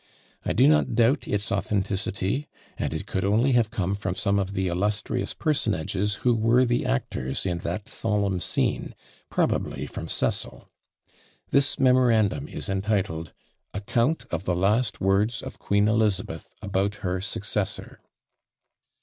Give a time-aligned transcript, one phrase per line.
[0.43, 4.55] I do not doubt its authenticity, and it could only have come from some of
[4.55, 8.95] the illustrious personages who were the actors in that solemn scene,
[9.29, 10.67] probably from Cecil.
[11.51, 13.31] This memorandum is entitled
[13.75, 17.99] "Account of the last words of Queen Elizabeth about her Successor.